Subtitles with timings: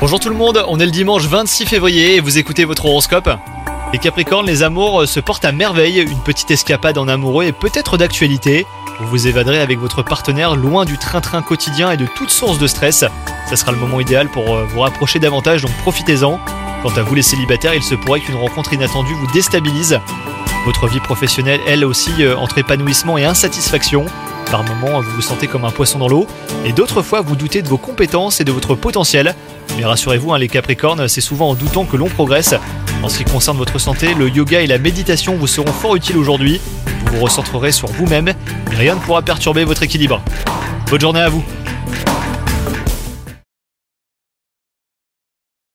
[0.00, 3.30] Bonjour tout le monde, on est le dimanche 26 février et vous écoutez votre horoscope.
[3.92, 7.96] Les Capricornes, les amours se portent à merveille, une petite escapade en amoureux est peut-être
[7.96, 8.66] d'actualité.
[8.98, 12.66] Vous vous évaderez avec votre partenaire loin du train-train quotidien et de toute source de
[12.66, 13.04] stress.
[13.48, 16.40] Ça sera le moment idéal pour euh, vous rapprocher davantage, donc profitez-en.
[16.82, 20.00] Quant à vous les célibataires, il se pourrait qu'une rencontre inattendue vous déstabilise.
[20.64, 24.06] Votre vie professionnelle, elle aussi, euh, entre épanouissement et insatisfaction.
[24.52, 26.26] Par moments, vous vous sentez comme un poisson dans l'eau,
[26.66, 29.34] et d'autres fois, vous doutez de vos compétences et de votre potentiel.
[29.78, 32.54] Mais rassurez-vous, hein, les Capricornes, c'est souvent en doutant que l'on progresse.
[33.02, 36.18] En ce qui concerne votre santé, le yoga et la méditation vous seront fort utiles
[36.18, 36.60] aujourd'hui.
[37.06, 40.20] Vous vous recentrerez sur vous-même, et rien ne pourra perturber votre équilibre.
[40.90, 41.42] Bonne journée à vous